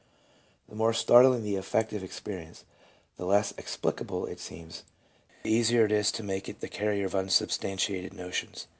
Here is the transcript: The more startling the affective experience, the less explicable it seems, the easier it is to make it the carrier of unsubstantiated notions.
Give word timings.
The 0.67 0.73
more 0.73 0.93
startling 0.95 1.43
the 1.43 1.57
affective 1.57 2.01
experience, 2.03 2.65
the 3.17 3.25
less 3.27 3.53
explicable 3.55 4.25
it 4.25 4.39
seems, 4.39 4.81
the 5.43 5.51
easier 5.51 5.85
it 5.85 5.91
is 5.91 6.11
to 6.13 6.23
make 6.23 6.49
it 6.49 6.59
the 6.59 6.67
carrier 6.69 7.05
of 7.05 7.13
unsubstantiated 7.13 8.11
notions. 8.11 8.65